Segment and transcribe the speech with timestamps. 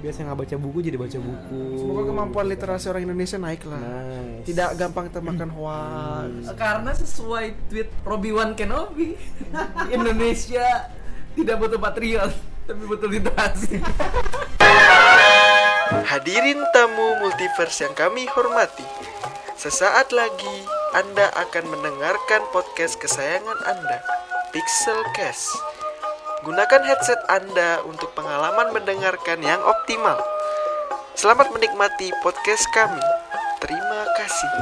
[0.00, 3.78] biasa nggak baca buku jadi baca buku Semoga kemampuan literasi orang Indonesia naik lah.
[3.78, 4.44] nice.
[4.44, 6.48] Tidak gampang termakan hoax.
[6.56, 9.12] Karena sesuai tweet Robi Wan Kenobi,
[9.96, 10.88] Indonesia
[11.32, 12.32] tidak butuh patriot,
[12.64, 13.76] tapi butuh literasi.
[16.06, 18.86] Hadirin tamu multiverse yang kami hormati.
[19.54, 20.56] Sesaat lagi
[20.92, 24.00] Anda akan mendengarkan podcast kesayangan Anda,
[24.50, 25.52] Pixelcast.
[26.40, 30.16] Gunakan headset Anda untuk pengalaman mendengarkan yang optimal.
[31.12, 33.04] Selamat menikmati podcast kami.
[33.60, 34.52] Terima kasih.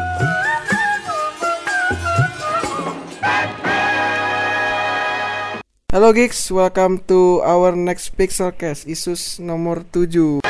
[5.94, 10.42] Halo Geeks, welcome to our next Pixelcast, Isus nomor 7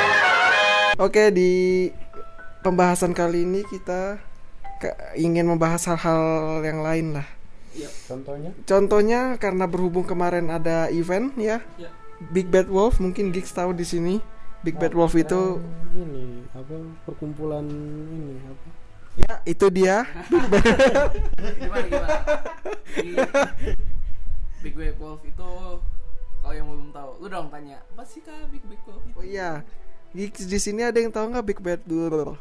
[0.96, 1.92] Oke, di
[2.64, 4.16] pembahasan kali ini kita
[5.12, 7.37] ingin membahas hal-hal yang lain lah
[8.10, 8.50] contohnya?
[8.66, 11.62] Contohnya karena berhubung kemarin ada event ya.
[11.78, 11.94] Ya.
[12.34, 14.18] Big Bad Wolf, mungkin Geeks tahu di sini.
[14.66, 15.62] Big Bad Wolf itu
[15.94, 16.42] ini?
[16.50, 16.74] Apa
[17.06, 18.42] perkumpulan ini?
[18.42, 18.68] Apa?
[19.18, 20.06] Ya itu dia.
[21.62, 22.18] Gimana gimana?
[22.98, 23.14] Di
[24.62, 25.50] Big Bad Wolf itu
[26.42, 29.16] kalau yang belum tahu, lu dong tanya, apa sih kak Big Bad Wolf itu?
[29.18, 29.62] Oh iya.
[30.16, 31.82] Geeks di sini ada yang tahu nggak Big Bad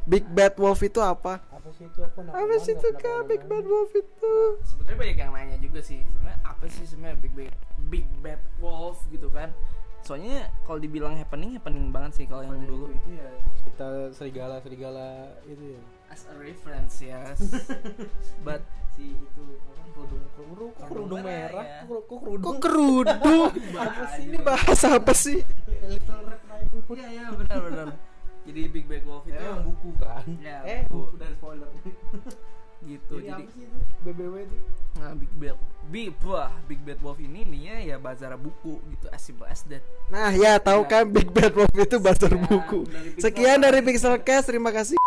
[0.07, 1.43] Big Bad Wolf itu apa?
[1.67, 4.33] Apa sih itu aku Apa sih itu kak Big Bad Wolf itu?
[4.63, 7.51] Sebenarnya banyak yang nanya juga sih, sebenarnya apa sih sebenarnya Big Bad
[7.91, 9.51] Big Bad Wolf gitu kan?
[9.99, 12.87] Soalnya kalau dibilang happening, happening banget sih kalau yang dulu.
[12.95, 13.27] itu ya
[13.67, 17.19] kita serigala serigala itu ya As a reference ya.
[18.47, 18.63] But
[18.95, 19.43] si itu
[19.91, 21.79] kerudung kerudung kok kerudung merah ya.
[21.83, 23.51] kerudung Kok kerudung?
[23.75, 25.43] apa sih Ini bahasa apa sih?
[25.83, 27.87] Little Red Riding Hood Iya iya benar benar.
[28.47, 31.13] Jadi Big Bad Wolf itu ya yang buku kan Ya, eh buku.
[31.15, 31.67] dari spoiler
[32.79, 33.15] gitu.
[33.17, 34.57] jadi Jadi apa sih itu BBW itu
[34.95, 39.19] nah, Big Bad Big wah, Big Bad Wolf ini ininya ya bazar buku gitu as
[39.19, 39.79] simple as that.
[40.07, 42.79] Nah ya tahu kan Big Bad Wolf itu bazar Sekian buku.
[42.85, 43.63] dari Pixel Sekian Cast.
[43.63, 44.97] dari Pixelcast, terima kasih.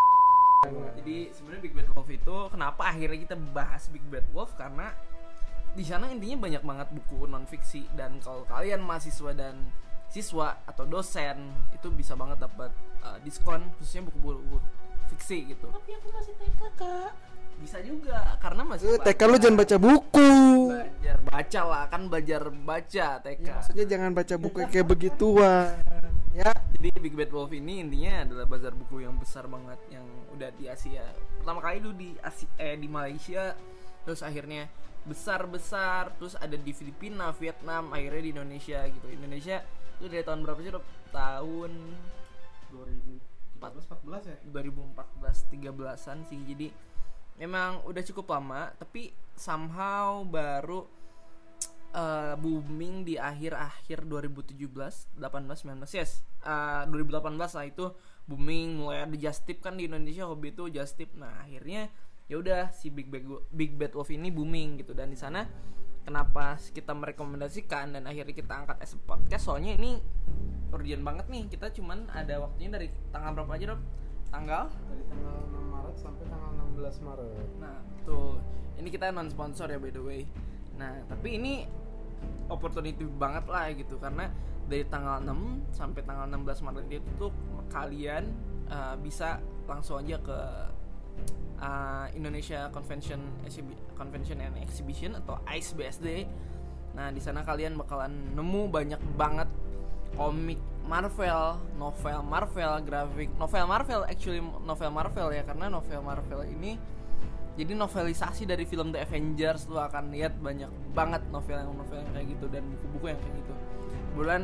[0.97, 4.93] Jadi sebenarnya Big Bad Wolf itu kenapa akhirnya kita bahas Big Bad Wolf karena
[5.71, 9.71] di sana intinya banyak banget buku non fiksi dan kalau kalian mahasiswa dan
[10.11, 11.39] siswa atau dosen
[11.71, 14.59] itu bisa banget dapat uh, diskon khususnya buku-buku
[15.09, 15.71] fiksi gitu.
[15.71, 17.11] Tapi aku masih TK kak.
[17.61, 20.33] Bisa juga karena masih Eh, TK lu jangan baca buku.
[20.71, 23.43] belajar baca lah kan belajar baca TK.
[23.45, 25.75] Ya, maksudnya jangan baca buku kayak begituan.
[26.31, 30.49] Ya, Jadi Big Bad Wolf ini intinya adalah bazar buku yang besar banget yang udah
[30.55, 31.03] di Asia.
[31.43, 33.53] Pertama kali dulu di Asia, eh di Malaysia,
[34.07, 34.71] terus akhirnya
[35.03, 39.07] besar besar, terus ada di Filipina, Vietnam, akhirnya di Indonesia gitu.
[39.11, 39.61] Indonesia
[40.01, 40.73] itu dari tahun berapa sih?
[40.73, 40.85] Rob?
[41.13, 41.71] Tahun
[42.73, 46.41] 2014 ya 2014 13-an sih.
[46.49, 46.73] Jadi
[47.37, 50.89] memang udah cukup lama, tapi somehow baru
[51.93, 54.57] eh, booming di akhir-akhir 2017,
[55.21, 56.25] 18, 19, yes.
[56.41, 57.93] Eh, 2018 lah itu
[58.25, 61.13] booming mulai ada just tip kan di Indonesia hobi itu just tip.
[61.13, 61.93] Nah, akhirnya
[62.31, 65.45] ya udah si Big Bad Big Bad Wolf ini booming gitu dan di sana
[66.05, 70.01] kenapa kita merekomendasikan dan akhirnya kita angkat as a podcast soalnya ini
[70.71, 73.83] urgent banget nih kita cuman ada waktunya dari tanggal berapa aja Rob?
[74.31, 78.39] tanggal dari tanggal 6 Maret sampai tanggal 16 Maret Nah, tuh.
[78.79, 80.23] Ini kita non sponsor ya by the way.
[80.79, 81.67] Nah, tapi ini
[82.49, 84.31] opportunity banget lah gitu karena
[84.71, 87.33] dari tanggal 6 sampai tanggal 16 Maret itu tuh
[87.69, 88.31] kalian
[88.71, 90.39] uh, bisa langsung aja ke
[91.61, 93.21] uh, Indonesia Convention
[93.95, 96.07] Convention and Exhibition atau ICE BSD.
[96.97, 99.49] Nah, di sana kalian bakalan nemu banyak banget
[100.19, 100.59] komik
[100.91, 106.75] Marvel, novel Marvel, grafik novel Marvel actually novel Marvel ya karena novel Marvel ini
[107.55, 112.11] jadi novelisasi dari film The Avengers lu akan lihat banyak banget novel yang novel yang
[112.15, 113.55] kayak gitu dan buku-buku yang kayak gitu.
[114.17, 114.43] Bulan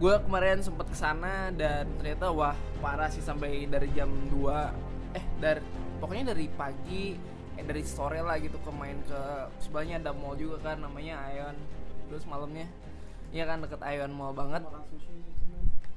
[0.00, 5.24] gue kemarin sempet ke sana dan ternyata wah parah sih sampai dari jam 2 eh
[5.40, 5.62] dari
[6.00, 7.16] pokoknya dari pagi
[7.56, 9.20] eh dari sore lah gitu ke main ke
[9.60, 11.56] sebelahnya ada mall juga kan namanya Ion
[12.08, 12.68] terus malamnya
[13.32, 14.60] Iya kan deket Ion Mall banget.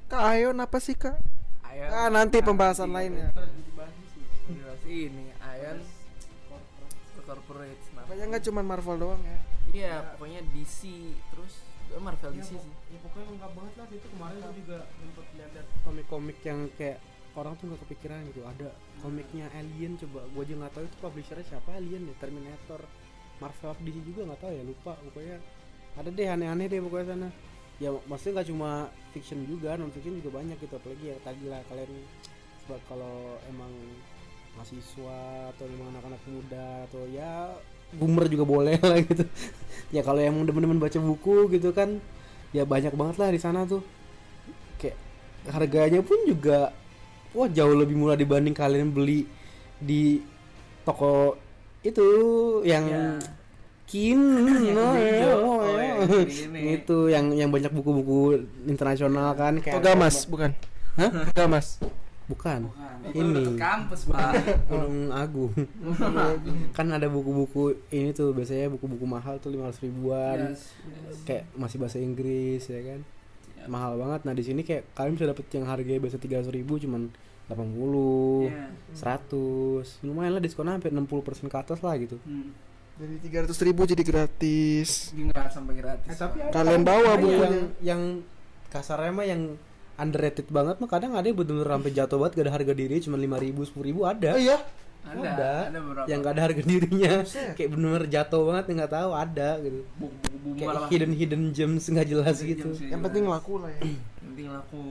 [0.08, 1.20] Kak Ayon apa sih kak?
[1.68, 3.28] Ion Ah nanti pembahasan lainnya.
[4.88, 5.78] Ini Ion
[7.26, 7.82] Corporate.
[7.92, 9.38] Nah, Pokoknya nggak cuma Marvel doang ya.
[9.76, 10.80] Iya pokoknya DC
[11.28, 11.60] terus
[12.00, 12.72] Marvel ya, DC sih.
[12.94, 16.98] ya pokoknya lengkap banget lah itu kemarin gue juga sempet lihat komik-komik yang kayak
[17.36, 18.40] orang tuh nggak kepikiran gitu.
[18.44, 18.68] Ada
[19.04, 22.80] komiknya Alien coba gue aja nggak tahu itu publishernya siapa Alien ya Terminator
[23.36, 24.92] Marvel DC juga nggak tahu ya lupa.
[24.96, 25.36] Pokoknya
[25.96, 27.28] ada deh aneh-aneh deh pokoknya sana.
[27.76, 28.70] Ya maksudnya nggak cuma
[29.12, 30.74] fiction juga non fiction juga banyak gitu.
[30.76, 31.92] Apalagi ya tadi lah kalian
[32.64, 33.72] sebab kalau emang
[34.56, 37.52] mahasiswa atau emang anak-anak muda atau ya
[37.92, 39.24] boomer juga boleh lah gitu.
[39.94, 42.02] Ya kalau emang demen-demen baca buku gitu kan
[42.50, 43.84] ya banyak banget lah di sana tuh.
[44.80, 44.98] Kayak
[45.46, 46.74] harganya pun juga
[47.36, 49.28] wah jauh lebih murah dibanding kalian beli
[49.76, 50.24] di
[50.82, 51.36] toko
[51.84, 52.06] itu
[52.64, 53.12] yang Ya.
[53.86, 54.18] kin
[54.66, 56.26] Yang oh, oh, Oh, yang oh.
[56.26, 56.74] ini.
[56.74, 58.34] itu yang yang banyak buku-buku
[58.66, 60.50] internasional kan kayak Togamas bukan?
[60.98, 61.30] Hah?
[61.30, 61.78] Togamas.
[62.26, 62.90] bukan Bukan.
[63.14, 63.54] Ini.
[63.54, 64.34] Kampus pak
[64.66, 65.54] Gunung Agung
[66.76, 71.22] kan ada buku-buku ini tuh biasanya buku-buku mahal tuh 500 ribuan Yes, yes.
[71.22, 73.00] kayak masih bahasa Inggris ya kan.
[73.68, 77.10] Mahal banget nah di sini kayak kalian bisa dapet yang harganya biasa 300 ribu cuman
[77.46, 78.66] 80 Iya.
[78.92, 82.50] 100 lumayan lah diskon hampir 60% ke atas lah gitu Hmm.
[82.96, 85.12] Jadi 300 ribu jadi gratis.
[85.12, 86.48] Ini nggak sampai gratis Pak.
[86.48, 87.44] Kalian bawa ada bukunya.
[87.44, 88.02] yang yang
[88.66, 89.42] kasarnya mah yang
[89.96, 93.16] underrated banget mah kadang ada yang bener-bener sampai jatuh banget gak ada harga diri cuma
[93.16, 94.56] 5 ribu 10 ribu ada Oh iya.
[95.06, 96.06] Ada ada, ada beberapa.
[96.10, 97.12] Yang gak ada harga dirinya.
[97.54, 99.80] Kayak bener-bener jatuh banget nggak tahu ada gitu.
[99.96, 100.88] Buku-buku boomer kayak lah.
[100.90, 102.68] hidden hidden gems nggak jelas Hidden gitu.
[102.70, 102.88] gems, ya.
[102.94, 103.80] Yang penting laku lah ya.
[103.82, 104.84] Yang penting laku.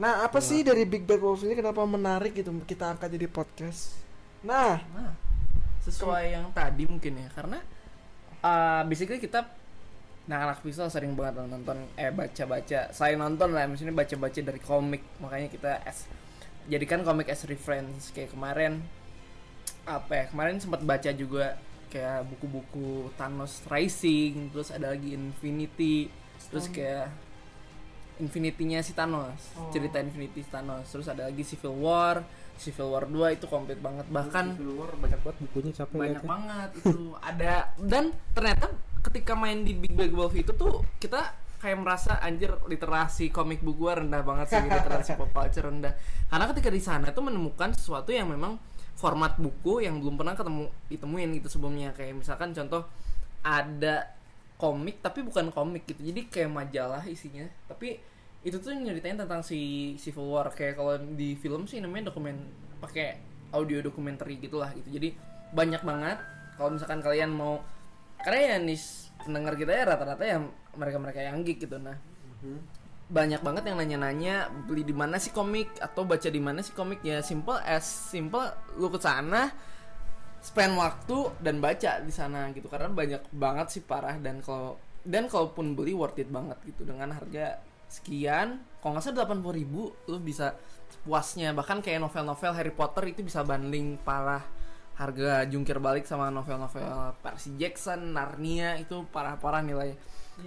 [0.00, 1.54] Nah, apa sih dari Big Bad Wolf ini?
[1.54, 2.50] Kenapa menarik gitu?
[2.64, 4.00] Kita angkat jadi podcast?
[4.42, 5.12] Nah, nah
[5.84, 7.28] sesuai yang tadi mungkin ya.
[7.34, 7.58] Karena
[8.42, 9.44] uh, basically kita
[10.22, 12.94] nah anak visual sering banget nonton eh baca-baca.
[12.94, 15.02] Saya nonton lah misalnya baca-baca dari komik.
[15.18, 16.06] Makanya kita as
[16.70, 18.14] jadikan komik as reference.
[18.14, 18.82] Kayak kemarin
[19.82, 21.58] apa ya kemarin sempat baca juga
[21.88, 26.06] kayak buku-buku Thanos Rising terus ada lagi Infinity
[26.48, 27.10] terus kayak
[28.20, 29.72] Infinity-nya si Thanos Oh.
[29.72, 30.84] cerita Infinity si Thanos.
[30.86, 32.22] Terus ada lagi Civil War
[32.54, 34.06] Civil War 2 itu komplit banget.
[34.06, 35.36] Bahkan Civil War banyak banget.
[35.48, 36.28] Bukunya capek banyak liatnya.
[36.30, 37.00] banget itu.
[37.18, 38.66] Ada dan ternyata
[39.02, 43.86] ketika main di Big Bad Wolf itu tuh kita kayak merasa anjir literasi komik buku
[43.86, 45.94] gua rendah banget sih literasi pop culture rendah.
[46.28, 48.60] Karena ketika di sana tuh menemukan sesuatu yang memang
[49.02, 51.90] format buku yang belum pernah ketemu ditemuin gitu sebelumnya.
[51.90, 52.86] Kayak misalkan contoh
[53.42, 54.14] ada
[54.54, 56.06] komik tapi bukan komik gitu.
[56.06, 57.42] Jadi kayak majalah isinya.
[57.66, 57.98] Tapi
[58.46, 60.54] itu tuh nyeritain tentang si Civil War.
[60.54, 62.46] Kayak kalau di film sih namanya dokumen
[62.78, 63.18] pakai
[63.50, 64.94] audio dokumenter gitulah gitu.
[64.94, 65.18] Jadi
[65.50, 66.22] banyak banget.
[66.54, 67.58] Kalau misalkan kalian mau
[68.22, 70.46] karena ya nis pendengar kita ya rata-rata yang
[70.78, 71.82] mereka-mereka yang geek gitu.
[71.82, 71.98] Nah
[73.08, 77.02] banyak banget yang nanya-nanya beli di mana sih komik atau baca di mana sih komik.
[77.02, 78.44] Ya simple as simple
[78.78, 79.52] lu ke sana
[80.42, 82.66] spend waktu dan baca di sana gitu.
[82.70, 86.86] Karena banyak banget sih parah dan kalau dan kalaupun beli worth it banget gitu.
[86.86, 87.58] Dengan harga
[87.90, 90.56] sekian kalau nggak salah delapan ribu lu bisa
[91.04, 91.52] puasnya.
[91.52, 94.42] Bahkan kayak novel-novel Harry Potter itu bisa banding parah
[94.92, 99.96] harga jungkir balik sama novel-novel Percy Jackson Narnia itu parah-parah nilai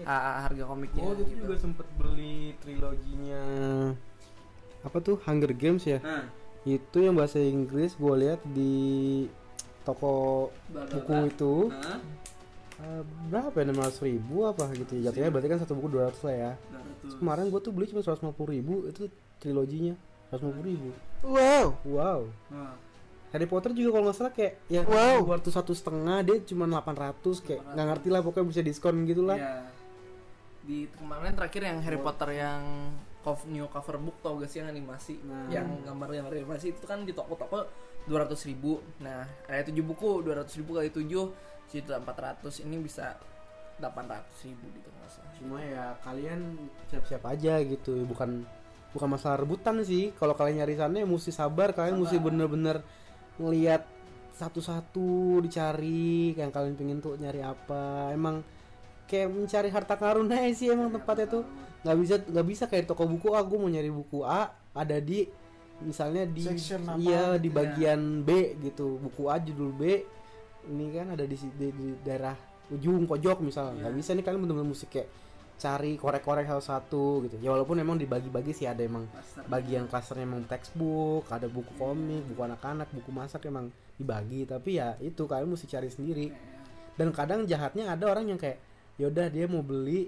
[0.04, 1.42] ah, harga komiknya Oh, itu gitu.
[1.42, 3.44] juga sempet beli triloginya
[4.82, 5.98] apa tuh Hunger Games ya?
[6.00, 6.26] Nah,
[6.64, 9.26] Itu yang bahasa Inggris gue lihat di
[9.82, 12.02] toko buku itu nah,
[12.82, 13.70] eh, berapa ya?
[13.70, 15.10] 600 ribu apa gitu ya?
[15.10, 16.52] Jatuhnya berarti kan satu buku 200 lah ya.
[17.02, 19.06] Terus kemarin gue tuh beli cuma 150 ribu itu
[19.38, 19.94] triloginya
[20.30, 20.90] 150 ribu.
[21.22, 21.68] wow.
[21.86, 22.20] Wow.
[22.50, 22.74] Nah,
[23.30, 25.22] Harry Potter juga kalau nggak salah kayak yang Wow.
[25.22, 29.22] dua ratus satu setengah dia cuma 800 kayak nggak ngerti lah pokoknya bisa diskon gitu
[29.22, 29.38] lah.
[29.38, 29.54] Iya.
[30.66, 32.62] Di kemarin terakhir yang Harry Potter yang
[33.50, 35.50] new cover book tau gak sih yang animasi Nah.
[35.50, 37.66] yang gambar-gambar animasi itu kan di toko-toko
[38.06, 41.10] 200 ribu nah ada 7 buku 200 ribu kali 7
[41.66, 43.18] situ 400 ini bisa
[43.82, 46.58] 800 ribu gitu salah Cuma ya kalian
[46.90, 48.46] siap-siap aja gitu, bukan
[48.96, 50.16] bukan masalah rebutan sih.
[50.16, 52.80] Kalau kalian nyari sana ya mesti sabar, kalian mesti bener-bener
[53.36, 53.84] ngelihat
[54.36, 58.12] satu-satu dicari yang kalian pengen tuh nyari apa.
[58.16, 58.42] Emang
[59.06, 61.44] kayak mencari harta karun aja sih emang tempatnya tuh.
[61.86, 65.30] Nggak bisa nggak bisa kayak toko buku ah gue mau nyari buku A ada di
[65.84, 67.56] misalnya di Section iya di ya.
[67.56, 68.98] bagian B gitu.
[69.00, 70.02] Buku A judul B
[70.66, 72.34] ini kan ada di, di, di daerah
[72.74, 75.10] ujung pojok misalnya nggak bisa nih kalian bener-bener mesti kayak
[75.56, 77.36] cari korek-korek satu-satu gitu.
[77.40, 79.48] Ya walaupun emang dibagi-bagi sih ada emang Cluster.
[79.48, 84.44] bagian klasternya emang textbook ada buku komik buku anak-anak buku masak emang dibagi.
[84.44, 86.28] Tapi ya itu kalian mesti cari sendiri.
[86.96, 88.60] Dan kadang jahatnya ada orang yang kayak
[88.96, 90.08] yaudah dia mau beli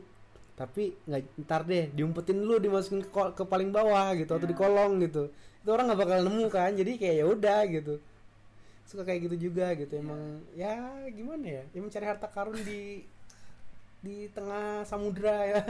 [0.57, 4.97] tapi nggak ntar deh diumpetin dulu dimasukin ke, ke paling bawah gitu atau di kolong
[5.05, 5.29] gitu.
[5.61, 7.93] Itu orang nggak bakal nemu kan jadi kayak ya udah gitu.
[8.89, 9.93] Suka kayak gitu juga gitu.
[10.01, 11.63] Emang ya gimana ya?
[11.69, 13.05] Ya mencari harta karun di
[14.01, 15.61] di tengah samudra ya.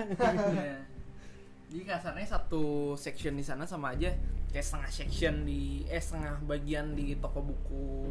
[1.68, 1.84] Iya.
[1.84, 4.16] Jadi kasarnya satu section di sana sama aja
[4.56, 8.08] kayak setengah section di eh setengah bagian di toko buku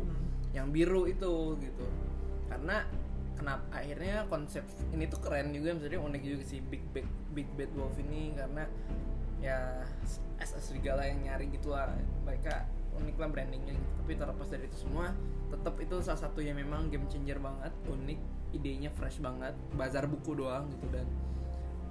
[0.53, 1.87] yang biru itu gitu.
[2.53, 2.85] Karena
[3.37, 7.73] kenapa akhirnya konsep ini tuh keren juga misalnya unik juga sih Big Big Big Bad
[7.77, 8.65] Wolf ini karena
[9.39, 9.85] ya
[10.41, 11.93] SS Serigala yang nyari gitu lah
[12.25, 12.65] mereka
[12.97, 13.93] unik lah brandingnya gitu.
[14.03, 15.13] tapi terlepas dari itu semua
[15.53, 18.21] tetap itu salah satu yang memang game changer banget unik
[18.57, 21.07] idenya fresh banget bazar buku doang gitu dan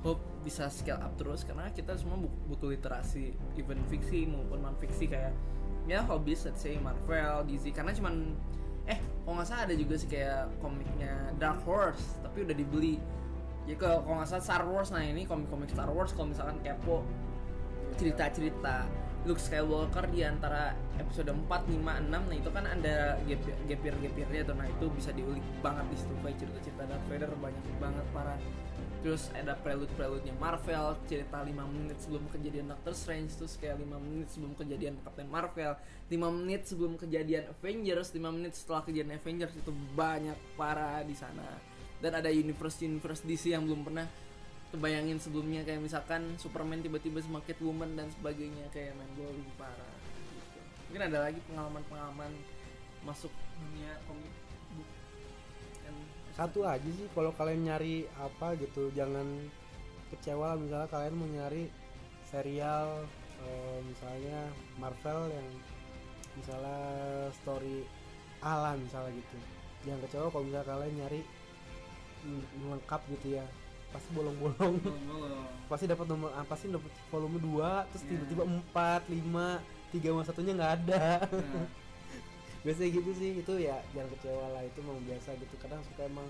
[0.01, 4.77] hope bisa scale up terus karena kita semua bu- butuh literasi even fiksi maupun non
[4.77, 5.33] fiksi kayak
[5.85, 8.33] ya hobbies let's say Marvel, DC karena cuman
[8.85, 13.01] eh kalau nggak salah ada juga sih kayak komiknya Dark Horse tapi udah dibeli.
[13.65, 14.89] Jadi kalau kalau nggak salah Star Wars.
[14.93, 17.01] Nah ini komik-komik Star Wars kalau misalkan kepo
[17.97, 18.85] cerita-cerita
[19.25, 23.17] Luke Skywalker di antara episode 4, 5, 6 nah itu kan ada
[23.65, 24.53] gapirnya tuh.
[24.53, 28.37] Nah itu bisa diulik banget di situ cerita-cerita Darth Vader banyak banget para
[29.05, 34.33] terus ada prelude-prelude-nya Marvel cerita 5 menit sebelum kejadian Doctor Strange terus kayak 5 menit
[34.33, 35.77] sebelum kejadian Captain Marvel
[36.09, 36.09] 5
[36.41, 41.45] menit sebelum kejadian Avengers 5 menit setelah kejadian Avengers itu banyak para di sana
[42.01, 44.09] dan ada universe universe DC yang belum pernah
[44.73, 50.59] kebayangin sebelumnya kayak misalkan Superman tiba-tiba sama Catwoman dan sebagainya kayak main blowing parah gitu.
[50.89, 52.33] mungkin ada lagi pengalaman-pengalaman
[53.05, 53.29] masuk
[53.61, 54.44] dunia komik
[56.35, 59.23] satu aja sih kalau kalian nyari apa gitu jangan
[60.11, 60.57] kecewa lah.
[60.59, 61.63] Misalnya kalian mau nyari
[62.27, 63.07] serial
[63.39, 65.47] eh, misalnya Marvel yang
[66.35, 66.79] misalnya
[67.39, 67.87] story
[68.43, 69.37] ala misalnya gitu.
[69.87, 71.21] Jangan kecewa kalau misalnya kalian nyari
[72.27, 72.43] mm,
[72.75, 73.45] lengkap gitu ya.
[73.95, 74.75] Pasti bolong-bolong.
[75.71, 78.09] Pasti dapat nomor apa sih dapat volume 2 terus Iya.
[78.11, 79.63] tiba-tiba 4, 5,
[79.95, 81.05] 3 sama satunya nggak ada.
[81.31, 81.65] Nah,
[82.65, 85.55] biasanya gitu sih itu ya jangan kecewa lah itu memang biasa gitu.
[85.61, 86.25] Kadang suka emang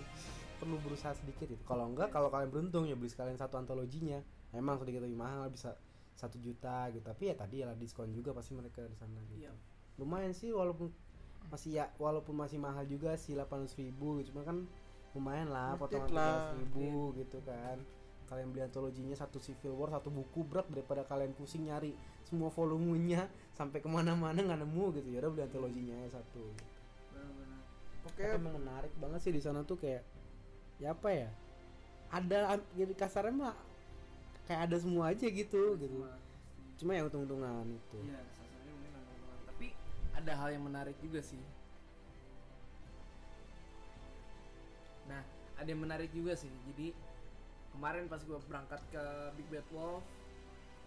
[0.60, 1.64] perlu berusaha sedikit gitu.
[1.64, 4.20] Kalau enggak kalau kalian beruntung ya beli sekalian satu antologinya.
[4.52, 5.80] Emang sedikit lebih mahal bisa
[6.20, 7.04] satu juta gitu.
[7.04, 9.48] Tapi ya tadi ya diskon juga pasti mereka di sana gitu.
[9.48, 9.56] Iya.
[9.96, 10.92] lumayan sih walaupun
[11.48, 14.68] masih ya walaupun masih mahal juga sih 800 ribu cuma kan
[15.16, 16.52] lumayan lah potongan lah.
[16.52, 17.80] 300 ribu gitu kan
[18.26, 21.94] kalian beli antologinya satu Civil War satu buku berat daripada kalian pusing nyari
[22.26, 26.42] semua volumenya sampai ke mana-mana nggak nemu gitu ya udah beli antologinya aja satu
[27.14, 27.62] benar-benar.
[28.06, 30.02] Oke, tapi emang menarik banget sih di sana tuh kayak
[30.82, 31.30] ya apa ya
[32.12, 33.56] ada jadi kasarnya mah
[34.46, 36.14] kayak ada semua aja gitu gitu Semua.
[36.78, 39.38] cuma ya untung-untungan itu Iya, nonton-nonton.
[39.50, 39.68] Tapi
[40.14, 41.42] ada hal yang menarik juga sih.
[45.06, 45.22] Nah,
[45.56, 46.50] ada yang menarik juga sih.
[46.72, 46.94] Jadi
[47.76, 49.04] kemarin pas gue berangkat ke
[49.36, 50.04] Big Bad Wolf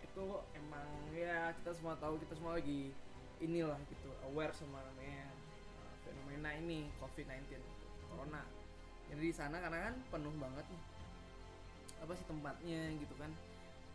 [0.01, 0.25] itu
[0.57, 2.91] emang ya kita semua tahu kita semua lagi
[3.39, 5.29] inilah gitu aware sama namanya
[5.79, 7.61] uh, fenomena ini COVID-19
[8.09, 8.43] corona.
[9.13, 10.83] Jadi di sana karena kan penuh banget nih
[12.03, 13.31] apa sih tempatnya gitu kan.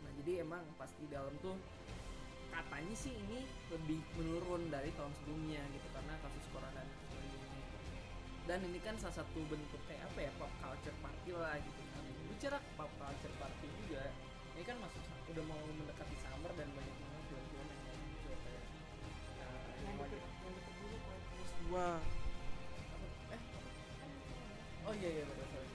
[0.06, 1.58] Nah jadi emang pas di dalam tuh
[2.54, 3.42] katanya sih ini
[3.74, 6.82] lebih menurun dari tahun sebelumnya gitu karena kasus corona
[8.44, 12.04] dan ini kan salah satu bentuk kayak apa ya pop culture party lah gitu kan.
[12.28, 14.04] Bicara pop culture party juga.
[14.54, 15.02] Ini kan masuk
[15.34, 18.64] udah mau mendekati summer dan banyak banget film-film yang muncul kayak
[19.40, 20.20] uh, yang wajib
[21.72, 23.34] Wah, apa?
[23.34, 23.40] Eh
[24.84, 25.73] oh iya iya sorry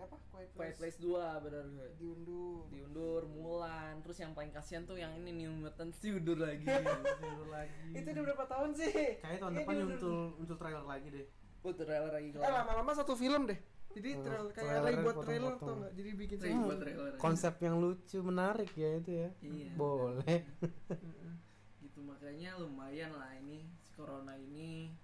[0.00, 0.16] apa?
[0.28, 0.54] Quiet Place-?
[0.54, 2.60] Quiet Place Place 2 benar gue diundur.
[2.68, 6.62] diundur Mulan terus yang paling kasihan tuh yang ini New Mutants diundur lagi
[7.20, 8.92] diundur lagi Itu udah berapa tahun sih?
[9.18, 11.26] kayak tahun Ini depan muncul muncul trailer lagi deh
[11.58, 13.58] Oh, trailer lagi Eh lama-lama satu film deh.
[13.88, 15.92] Jadi Hmm, trailer kayak trailer lagi buat trailer tau nggak?
[15.92, 16.62] Jadi bikin sendiri.
[16.62, 17.12] buat trailer.
[17.18, 19.70] konsep yang lucu menarik ya itu ya Iya.
[19.74, 20.38] boleh
[21.80, 24.94] gitu makanya lumayan lah ini si corona ini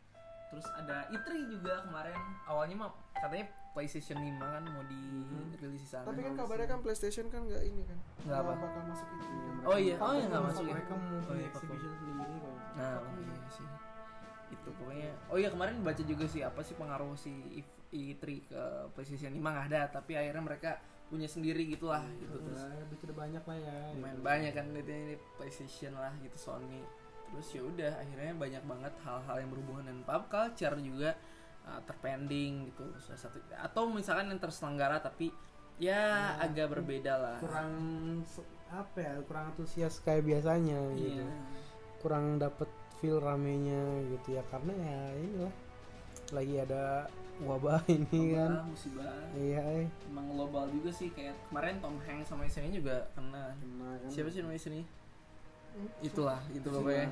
[0.48, 6.06] terus ada E3 juga kemarin awalnya mah katanya PlayStation 5 kan mau dirilis di sana
[6.06, 7.98] Tapi kan kabarnya kan PlayStation kan nggak ini kan?
[8.22, 8.52] Nggak apa?
[8.54, 9.26] bakal masuk itu.
[9.66, 10.72] Oh iya, oh iya nggak masuk ya.
[10.78, 13.66] mereka mau Oh iya, exhibition sendiri kok Nah, oh iya sih.
[14.50, 15.10] Itu pokoknya.
[15.26, 18.62] Oh iya kemarin baca juga sih apa sih pengaruh si E- E3 ke
[18.94, 20.70] PlayStation 5 nggak ada, tapi akhirnya mereka
[21.04, 22.58] punya sendiri gitulah gitu terus.
[22.58, 25.00] Udah, bikin banyak lah ya lumayan banyak kan ini
[25.34, 26.80] PlayStation lah gitu Sony
[27.34, 31.10] terus ya udah akhirnya banyak banget hal-hal yang berhubungan dengan pop culture juga
[31.66, 32.86] uh, terpending gitu.
[33.02, 35.34] Salah satu atau misalkan yang terselenggara tapi
[35.82, 37.36] ya agak berbeda lah.
[37.42, 37.74] kurang
[38.70, 41.18] apa ya kurang antusias kayak biasanya gitu.
[41.18, 41.26] Iya
[42.04, 42.68] kurang dapet
[43.00, 43.80] feel ramenya
[44.12, 45.54] gitu ya karena ya inilah
[46.36, 47.08] lagi ada
[47.40, 48.60] wabah ini kan.
[48.60, 49.12] Wabah, musibah.
[49.32, 49.88] Iya eh.
[50.12, 53.56] emang global juga sih kayak kemarin Tom Hanks sama istrinya juga kena.
[53.56, 54.08] Kena kan.
[54.12, 54.84] siapa sih nama istrinya
[56.00, 57.06] itulah itu pokoknya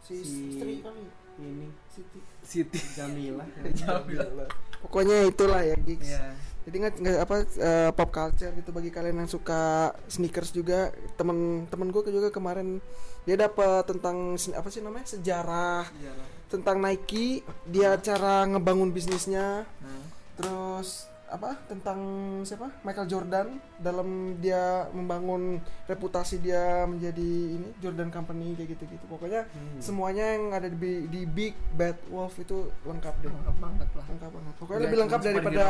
[0.00, 1.04] Si, Si- istri kali.
[1.38, 2.18] ini Siti.
[2.40, 3.44] Siti Jamila
[3.80, 4.48] Jamila.
[4.80, 6.08] Pokoknya itulah ya gigs.
[6.08, 6.32] Iya.
[6.60, 9.60] Jadi nggak nggak apa eh, pop culture gitu bagi kalian yang suka
[10.06, 12.80] sneakers juga temen-temen gue juga kemarin
[13.22, 16.12] dia dapat tentang apa sih namanya sejarah Iya.
[16.48, 21.98] tentang Nike dia cara ngebangun bisnisnya Nah, terus apa tentang
[22.42, 22.74] siapa?
[22.82, 23.46] Michael Jordan
[23.78, 25.56] dalam dia membangun
[25.86, 29.04] reputasi dia menjadi ini Jordan Company kayak gitu-gitu.
[29.06, 29.78] Pokoknya Hmm.
[29.78, 33.30] semuanya yang ada di, di Big Bad Wolf itu lengkap deh.
[33.30, 34.04] Lengkap banget lah.
[34.10, 34.54] Lengkap banget.
[34.58, 35.64] Pokoknya lebih lengkap daripada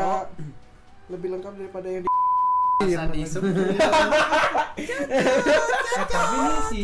[1.10, 2.08] lebih lengkap daripada yang di
[2.80, 3.04] Masa
[4.80, 6.80] Eh, tapi ini si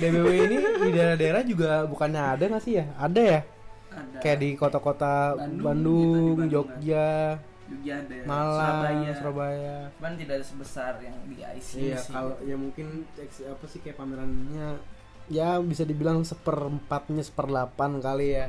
[0.00, 2.86] BBW ini di daerah-daerah juga bukannya ada nggak sih ya?
[2.98, 3.40] Ada ya?
[3.88, 4.18] Ada.
[4.18, 7.08] Kayak di kota-kota Bandung Bandung, gitu, di Bandung Jogja,
[7.68, 8.16] Jogja ada.
[8.24, 9.12] Malang, Surabaya.
[9.14, 9.76] Surabaya.
[9.94, 12.10] Cuman tidak sebesar yang di IC Iya, sih.
[12.10, 13.04] kalau ya mungkin
[13.44, 14.80] apa sih kayak pamerannya
[15.28, 18.48] ya bisa dibilang seperempatnya seperlapan kali ya.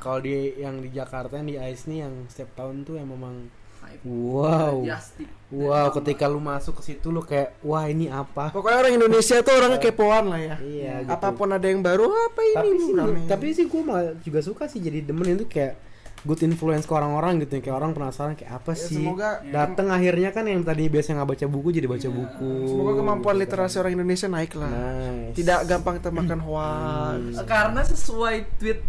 [0.00, 3.52] Kalau di yang di Jakarta yang di ICE nih yang setiap tahun tuh yang memang
[3.84, 4.00] Hype.
[4.02, 4.80] wow.
[4.82, 5.28] Majestic.
[5.46, 8.50] Wow, ketika lu masuk ke situ lu kayak wah ini apa?
[8.50, 10.56] Pokoknya orang Indonesia tuh orangnya kepoan lah ya.
[10.58, 11.12] Iya, gitu.
[11.14, 12.92] Apa pun ada yang baru apa ini tapi sih,
[13.30, 15.78] tapi sih gue malah juga suka sih jadi demen itu kayak
[16.26, 20.30] good influence ke orang-orang gitu kayak orang penasaran kayak apa Ya, sih semoga datang akhirnya
[20.30, 23.80] kan yang tadi biasa nggak baca buku jadi baca buku semoga kemampuan gitu literasi kan.
[23.80, 24.68] orang Indonesia naik lah.
[24.68, 25.34] nice.
[25.34, 27.20] Tidak gampang termakan hoax.
[27.32, 27.46] Hmm.
[27.46, 28.80] Karena sesuai tweet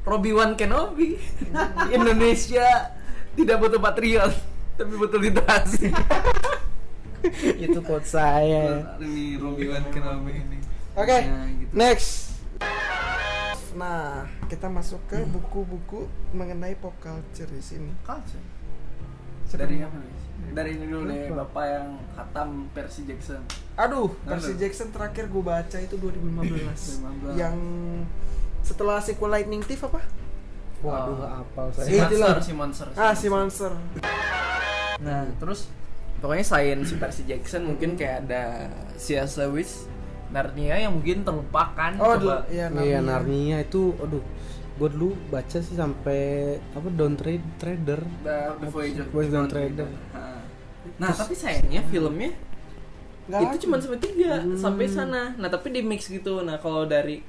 [0.00, 1.20] Robi Wan Kenobi,
[1.92, 2.96] Indonesia
[3.30, 4.32] tidak butuh patriot,
[4.74, 5.92] tapi butuh literasi.
[7.60, 10.56] itu quote saya Ini Robi Wan Kenobi ini.
[10.96, 11.70] Oke, Ya, gitu.
[11.70, 12.32] next.
[13.72, 17.94] Nah, kita masuk ke buku-buku mengenai pop culture di sini.
[18.02, 18.42] Culture.
[19.52, 20.14] Dari yang- apa nih?
[20.50, 21.34] Dari ini dulu deh, Apa?
[21.44, 23.42] bapak yang khatam Percy Jackson.
[23.76, 24.30] Aduh, Mana?
[24.32, 26.98] Percy Jackson terakhir gue baca itu 2015.
[26.98, 27.36] 2015.
[27.36, 27.56] yang
[28.60, 30.00] setelah sequel Lightning Thief apa?
[30.80, 31.68] waduh Oh.
[31.70, 32.88] Si saya Iya, monster, si monster.
[32.96, 33.72] Ah, si Monster.
[34.98, 35.68] Nah, terus
[36.18, 39.36] pokoknya selain si Percy Jackson mungkin kayak ada C.S.
[39.36, 39.84] Lewis,
[40.30, 41.90] Narnia yang mungkin terlupakan.
[41.98, 43.00] Oh, Coba ya iya Narnia.
[43.02, 44.22] Narnia itu aduh
[44.80, 46.20] gue dulu baca sih sampai
[46.70, 49.88] apa Down Trade Trader The, the Voyage of Voyage of Dawn Trader.
[50.96, 52.32] Nah, tapi sayangnya filmnya
[53.28, 54.56] Nggak itu cuma sampai tiga Hmm.
[54.56, 55.22] sampai sana.
[55.36, 56.40] Nah, tapi di mix gitu.
[56.40, 57.20] Nah, kalau dari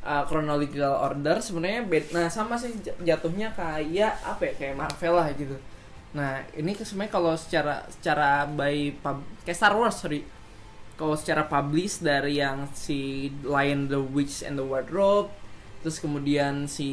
[0.00, 5.28] uh, chronological order sebenarnya bed nah sama sih jatuhnya kayak apa ya kayak Marvel lah
[5.34, 5.56] gitu.
[6.12, 10.22] Nah, ini ke- sebenarnya kalau secara secara by pub, kayak Star Wars sorry.
[11.02, 15.34] Kalau secara publish dari yang si Lion the Witch and the Wardrobe,
[15.82, 16.86] terus kemudian si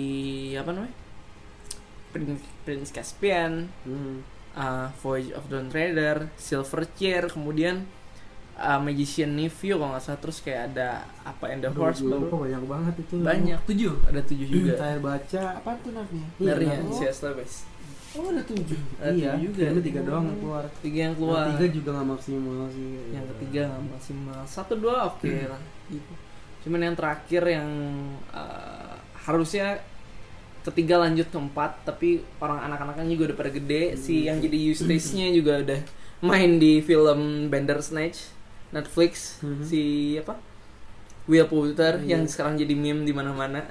[0.58, 0.98] apa namanya?
[2.10, 4.26] Prince, Prince Caspian, Hmm.
[4.58, 7.86] uh, Voyage of Dawn Trader, Silver Chair, kemudian
[8.58, 12.64] uh, Magician Nephew kalau nggak salah terus kayak ada apa and the Horse baru banyak
[12.66, 16.28] banget itu banyak tujuh ada tujuh juga saya baca Apa tuh Narnia?
[16.42, 16.98] Iya, dari Narnia.
[16.98, 17.18] C.S.
[18.18, 18.80] Oh, ada tujuh.
[18.98, 19.62] ada iya tujuh juga.
[19.70, 20.64] filmnya tiga doang yang keluar.
[20.82, 21.44] Tiga yang keluar.
[21.46, 24.40] yang tiga juga nggak maksimal sih yang ketiga nggak maksimal.
[24.50, 26.14] Satu dua oke lah gitu.
[26.66, 27.70] Cuman yang terakhir yang
[28.32, 29.78] uh, harusnya
[30.60, 33.84] ketiga lanjut ke empat tapi orang anak-anaknya juga udah pada gede.
[33.96, 35.80] Si yang jadi Eustace-nya juga udah
[36.20, 38.34] main di film Bandersnatch
[38.70, 39.40] Netflix.
[39.42, 39.64] Mhm.
[39.64, 39.82] si
[40.18, 40.36] apa?
[41.30, 42.18] Will Poulter Iya.
[42.18, 43.62] yang sekarang jadi meme di mana-mana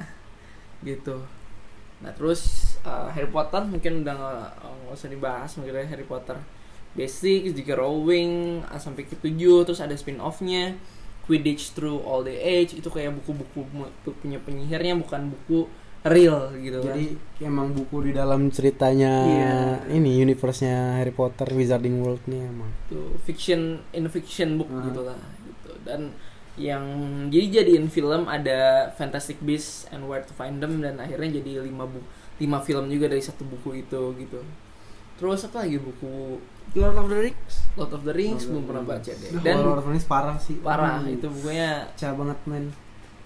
[0.80, 1.26] gitu.
[1.98, 6.36] Nah terus uh, Harry Potter mungkin udah nggak nggak usah dibahas mungkin Harry Potter
[6.92, 10.74] basic juga Rowling uh, sampai ke tujuh terus ada spin offnya
[11.24, 13.68] Quidditch Through All the Age itu kayak buku-buku
[14.18, 15.68] punya penyihirnya bukan buku
[16.00, 17.04] real gitu kan jadi
[17.42, 19.58] emang buku di dalam ceritanya Iya.
[19.92, 24.88] ini universe-nya Harry Potter Wizarding World-nya emang itu fiction in fiction book Ah.
[24.88, 26.14] gitu lah gitu dan
[26.56, 26.82] yang
[27.28, 31.84] jadi jadiin film ada Fantastic Beasts and Where to Find Them dan akhirnya jadi lima
[31.84, 32.00] bu
[32.38, 34.40] lima film juga dari satu buku itu gitu.
[35.18, 36.38] Terus apa lagi buku?
[36.78, 37.54] Lord of the Rings.
[37.74, 39.30] Lord of the Rings Lord belum the pernah baca deh.
[39.42, 40.56] Dan Lord of the Rings parah sih.
[40.62, 42.64] parah Aduh, itu bukunya pecah banget men.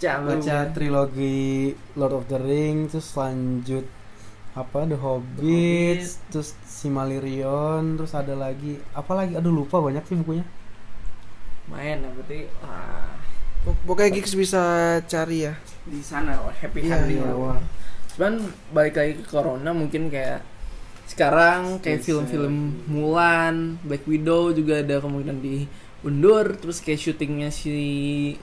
[0.00, 3.86] Cabut baca trilogi Lord of the Rings terus lanjut
[4.52, 6.28] apa The Hobbit, Hobbit.
[6.28, 8.80] terus Silmarillion terus ada lagi.
[8.92, 9.32] Apa lagi?
[9.36, 10.44] Aduh lupa banyak sih bukunya.
[11.70, 13.16] Main ya berarti ah,
[13.62, 14.62] Pok- Pokoknya Geeks bisa
[15.06, 15.54] cari ya.
[15.86, 17.34] di sana wah, happy happy iya, lah.
[17.38, 17.58] wah.
[18.12, 18.44] Cuman
[18.76, 20.44] balik lagi ke corona mungkin kayak
[21.08, 28.36] sekarang kayak Yes, film-film Mulan, Black Widow juga ada kemungkinan diundur terus kayak syutingnya si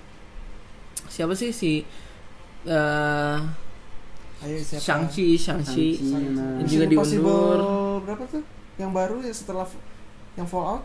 [1.10, 1.86] siapa sih si
[4.40, 4.84] Ayo siapa?
[4.84, 5.88] Shang-Chi, Shang-Chi
[6.68, 7.60] juga diundur.
[8.06, 8.44] berapa tuh?
[8.80, 9.68] Yang baru ya setelah
[10.40, 10.84] yang Fallout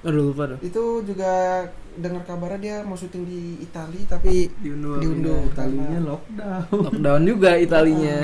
[0.00, 0.58] Aduh lupa tuh.
[0.64, 4.96] itu juga dengar kabarnya dia mau syuting di Italia tapi Diundur.
[4.96, 5.44] Diundur.
[5.52, 8.18] Italinya lockdown Lockdown juga Italinya.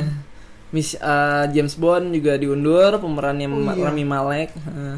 [0.73, 3.87] Miss eh, James Bond juga diundur pemerannya Oh, iya.
[3.87, 4.51] Rami Malek.
[4.57, 4.97] Heeh.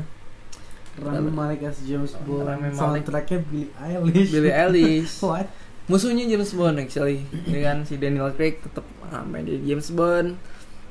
[0.98, 2.78] Rami Malek as James Bond Rami Malek.
[2.78, 5.14] soundtracknya Billie Eilish Billie Eilish.
[5.26, 5.46] what
[5.86, 8.82] musuhnya James Bond actually ya kan si Daniel Craig tetap
[9.30, 10.34] main di James Bond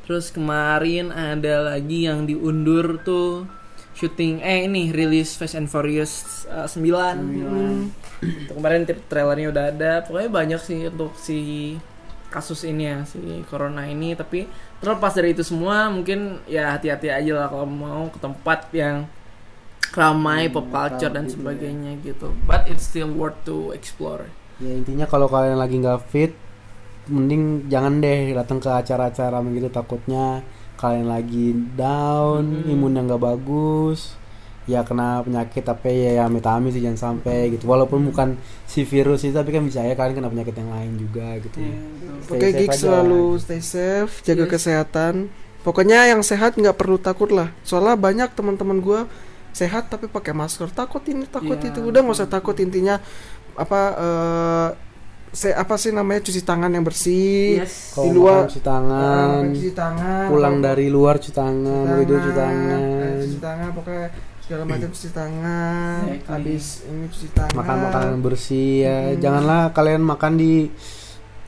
[0.07, 3.45] terus kemarin ada lagi yang diundur tuh
[3.97, 6.77] syuting eh ini rilis Fast and Furious uh, 9
[7.17, 7.89] Hmm.
[8.21, 9.91] Itu kemarin tra- trailernya udah ada.
[10.05, 11.39] Pokoknya banyak sih untuk si
[12.29, 14.13] kasus ini ya si corona ini.
[14.13, 14.45] Tapi
[14.77, 19.09] terlepas dari itu semua mungkin ya hati-hati aja lah kalau mau ke tempat yang
[19.97, 21.35] ramai pop culture dan gitu ya.
[21.41, 22.33] sebagainya gitu.
[22.45, 24.29] But it's still worth to explore.
[24.61, 26.33] Ya intinya kalau kalian lagi nggak fit
[27.07, 30.43] mending jangan deh datang ke acara-acara begitu takutnya
[30.77, 32.71] kalian lagi down Hmm.
[32.71, 34.13] imunnya nggak bagus
[34.67, 38.35] ya kena penyakit tapi ya, ya amit-amit sih jangan sampai gitu walaupun bukan
[38.67, 41.57] si virus itu tapi kan bisa ya kalian kena penyakit yang lain juga gitu
[42.27, 42.75] safe geek aja.
[42.75, 44.51] selalu stay safe, jaga Yes.
[44.51, 45.13] kesehatan.
[45.63, 47.51] Pokoknya yang sehat nggak perlu takut lah.
[47.63, 48.99] Soalnya banyak teman-teman gua
[49.51, 50.67] sehat tapi pakai masker.
[50.71, 51.79] Takut ini, takut Iya, itu.
[51.83, 52.99] Udah nggak usah takut intinya
[53.55, 54.67] apa eh
[55.29, 57.61] se apa sih namanya cuci tangan yang bersih.
[57.61, 60.25] yes kalau di luar- cuci tangan Eh, cuci tangan.
[60.27, 62.79] pulang dari luar cuci tangan tidur cuci eh, tangan
[63.19, 64.05] cuci tangan pokoknya
[64.39, 65.99] segala macam cuci tangan.
[66.07, 66.31] Exactly.
[66.31, 67.53] Habis ini cuci tangan.
[67.53, 69.19] makan makanan bersih ya Hmm.
[69.19, 70.53] janganlah kalian makan di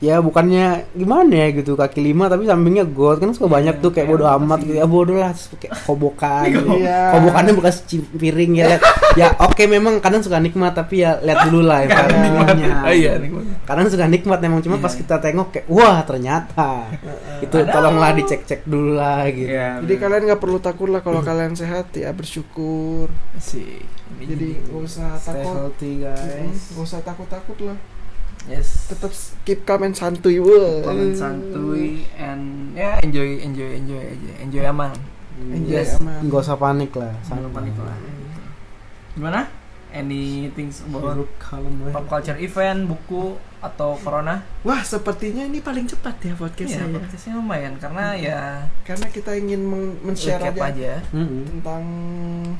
[0.00, 3.90] ya bukannya gimana ya gitu kaki lima tapi sampingnya got kan suka banyak Iya, tuh
[3.90, 6.68] kayak kayak bodo apa amat gitu ya bodoh lah terus kayak kobokan gitu.
[6.74, 7.00] Iya.
[7.12, 7.72] kobokannya bukan
[8.16, 8.82] piring ya lihat
[9.12, 12.64] ya oke memang kadang suka nikmat tapi ya lihat dulu lah Kadang environment-nya.
[12.64, 12.80] nikmat.
[12.82, 13.44] Oh, iya, nikmat.
[13.62, 14.82] kadang suka nikmat memang cuma Iya.
[14.82, 16.70] pas kita tengok kayak wah ternyata
[17.38, 21.52] itu tolonglah dicek-cek dulu lah gitu Iya, Jadi kalian nggak perlu takut lah kalau kalian
[21.52, 23.12] sehat ya bersyukur.
[23.36, 23.84] sih
[24.18, 25.76] Jadi nggak usah takut.
[25.76, 26.16] Nggak
[26.78, 27.76] usah takut-takut lah.
[28.46, 30.40] Yes Tetap keep calm and santuy.
[30.40, 30.80] Wah.
[30.80, 34.94] Calm and santuy and ya enjoy enjoy enjoy aja enjoy aman
[35.40, 35.96] Enjoy Yes.
[35.98, 36.20] aman.
[36.24, 37.96] nggak usah panik lah jangan panik lah
[39.10, 39.40] gimana
[39.90, 41.26] anything about
[41.90, 46.90] pop culture event buku atau corona Wah, sepertinya ini paling cepat ya podcast Iya, saya.
[46.90, 48.40] podcastnya lumayan karena ya
[48.82, 50.92] Karena kita ingin men- men-share aja, aja.
[51.10, 51.44] Mm-mm.
[51.46, 51.82] tentang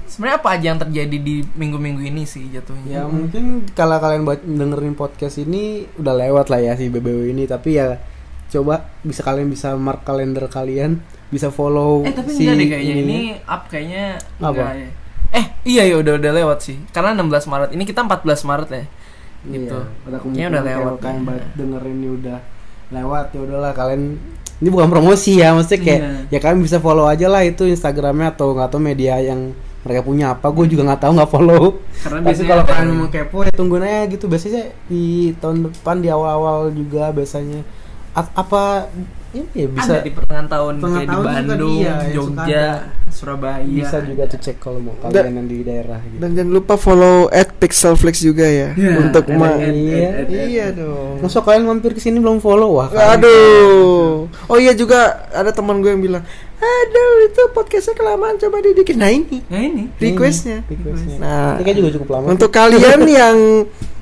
[0.04, 2.92] Sebenarnya apa aja yang terjadi di minggu-minggu ini sih jatuhnya?
[2.92, 7.44] Ya mungkin kalau kalian buat dengerin podcast ini udah lewat lah ya si BBW ini
[7.44, 7.96] tapi ya
[8.48, 12.92] coba bisa kalian bisa mark kalender kalian bisa follow eh tapi si enggak deh kayaknya
[12.92, 13.36] ini ininya.
[13.46, 14.04] up kayaknya
[14.36, 14.50] Apa?
[14.50, 14.88] enggak ya.
[15.30, 16.76] Eh iya ya udah udah lewat sih.
[16.90, 17.70] Karena 16 Maret.
[17.70, 18.84] Ini kita 14 Maret ya.
[19.42, 19.72] Gitu.
[19.72, 21.44] Iya, ada kemungkinan udah kalau lewat kalian ya.
[21.55, 22.38] dengerin ini udah
[22.90, 24.03] lewat ya udahlah kalian
[24.61, 26.12] ini bukan promosi ya maksudnya kayak Iya.
[26.29, 30.37] ya kalian bisa follow aja lah itu Instagramnya atau nggak tahu media yang mereka punya
[30.37, 31.62] apa gue juga nggak tahu nggak follow
[31.96, 35.05] Karena biasanya kalau kalian mau kepo ya tungguin aja gitu biasanya di
[35.40, 37.64] tahun depan di awal-awal juga biasanya
[38.12, 38.92] A- apa
[39.32, 42.66] ini ya bisa ada di pertengahan tahun Pertengahan kayak di Bandung, dia, ya, suka Jogja.
[43.10, 43.66] Surabaya.
[43.66, 47.26] bisa juga tuh cek kalau mau kalian yang di daerah gitu dan jangan lupa follow
[47.28, 50.10] at Pixelflix juga ya Iya, untuk ma- Iya.
[50.26, 51.18] Iya dong.
[51.20, 54.30] Masuk kalian mampir ke sini belum follow wah kalian- Aduh.
[54.46, 56.22] Oh iya juga ada teman gue yang bilang,
[56.56, 59.84] "Aduh, itu podcastnya kelamaan coba didikin." Nah, ini Nah ini.
[59.92, 60.62] requestnya.
[60.64, 61.16] Requestnya.
[61.18, 63.38] Nah, Ini kan juga cukup lama untuk kalian yang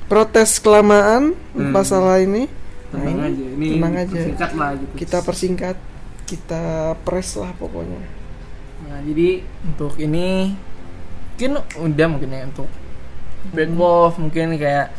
[0.05, 1.69] protes kelamaan Hmm.
[1.69, 2.45] masalah ini,
[2.89, 3.45] nah Tenang ini aja.
[3.53, 4.17] Ini tenang aja.
[4.17, 4.93] singkat lah gitu.
[4.97, 5.77] kita persingkat,
[6.25, 6.63] kita
[7.05, 8.01] press lah pokoknya.
[8.89, 10.57] Nah, jadi untuk ini
[11.39, 12.67] mungkin udah mungkin ya untuk
[13.55, 14.91] Break Wolf mungkin kayak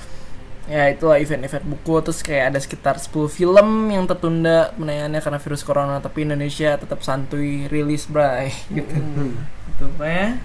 [0.71, 5.67] ya itulah event-event buku terus kayak ada sekitar 10 film yang tertunda penayangannya karena virus
[5.67, 8.95] corona tapi Indonesia tetap santuy rilis bray gitu.
[8.95, 9.35] Hmm.
[9.77, 10.39] Gitu ya.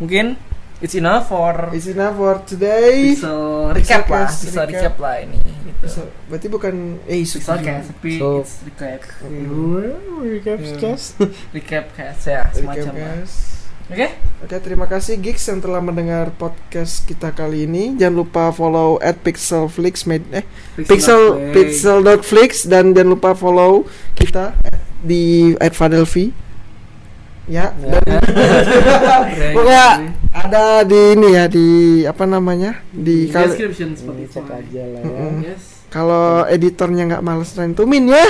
[0.00, 0.40] Mungkin
[0.78, 3.12] it's enough for It's enough for today.
[3.12, 4.66] Pixel recap lah, Pixel recap.
[4.68, 5.84] recap lah ini gitu.
[5.86, 9.00] So, berarti bukan eh isu Pixel cast tapi So- it's recap.
[10.20, 10.76] Recap Iya.
[10.78, 11.06] cast.
[11.56, 13.32] Recap cast ya semacam guys.
[13.84, 14.08] Oke?
[14.40, 17.92] Oke, terima kasih Gigs yang telah mendengar podcast kita kali ini.
[17.94, 20.44] Jangan lupa follow at Pixelflix med eh
[20.78, 23.84] Pixel Pixel.flix dan jangan lupa follow
[24.14, 26.32] kita at- di at Fadelvi.
[27.46, 28.00] Ya, Ya.
[28.00, 28.20] dan Ya,
[29.54, 30.12] Pokoknya gitu.
[30.32, 31.66] ada di ini ya di
[32.04, 32.80] apa namanya?
[32.88, 34.40] Di Di kal- description Cek Spotify.
[34.58, 35.28] aja lah ya.
[35.46, 35.62] Yes.
[35.88, 38.26] kalau editornya nggak males rentumin ya.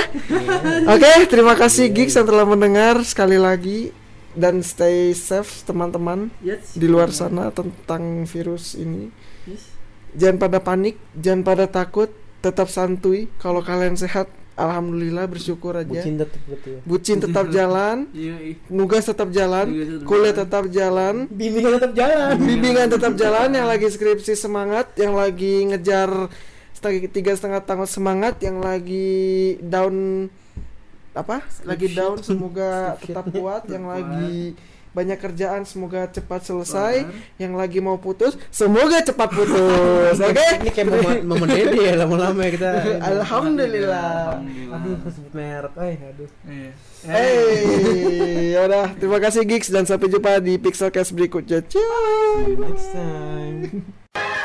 [0.85, 3.89] Oke, terima kasih Gigs yang telah mendengar sekali lagi
[4.31, 6.75] dan stay safe teman-teman Yes.
[6.75, 9.09] di luar sana tentang virus ini.
[9.45, 9.65] Yes.
[10.13, 13.33] Jangan pada panik, jangan pada takut, tetap santuy.
[13.35, 15.87] Kalau kalian sehat, alhamdulillah bersyukur aja.
[15.87, 16.79] Bucin gitu ya.
[16.83, 20.41] Bucin tetap jalan, Iya, nugas tetap jalan, tetap kuliah jalan.
[20.41, 22.33] tetap jalan, Bimbingan tetap jalan.
[22.39, 23.47] bimbingan tetap jalan.
[23.51, 26.09] Yang lagi skripsi semangat, yang lagi ngejar
[26.71, 29.15] setengah tiga setengah tahun semangat, yang lagi
[29.59, 30.27] down
[31.11, 31.43] apa?
[31.63, 32.71] Lagi down, semoga
[33.03, 33.67] tetap kuat.
[33.67, 34.35] Yang lagi
[34.95, 37.03] banyak kerjaan, semoga cepat selesai.
[37.35, 40.15] Yang lagi mau putus, semoga cepat putus.
[40.31, 40.47] Oke?
[40.63, 42.69] Ini kayak momen momen dede ya lama-lama ya kita.
[43.11, 44.39] Alhamdulillah.
[44.71, 45.73] Aduh, sebut merek.
[45.75, 46.29] Eh, aduh.
[46.47, 46.71] Iya.
[47.05, 51.61] Hey, yaudah, terima kasih Gigs dan sampai jumpa di Pixelcast berikutnya.
[51.67, 51.83] Ciao.
[52.41, 53.83] See you next time.